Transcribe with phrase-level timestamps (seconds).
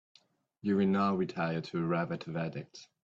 [0.63, 2.87] You will now retire to arrive at a verdict.